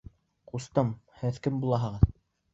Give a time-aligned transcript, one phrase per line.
[0.51, 0.89] Ҡустым,
[1.21, 2.11] һеҙ кем булаһығыҙ?